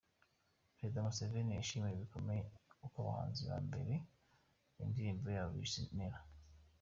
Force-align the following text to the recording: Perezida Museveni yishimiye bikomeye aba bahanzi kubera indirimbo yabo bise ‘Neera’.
Perezida 0.77 1.05
Museveni 1.07 1.57
yishimiye 1.57 1.95
bikomeye 2.03 2.41
aba 2.85 2.99
bahanzi 3.07 3.41
kubera 3.67 3.95
indirimbo 4.83 5.27
yabo 5.35 5.51
bise 5.61 5.81
‘Neera’. 5.97 6.19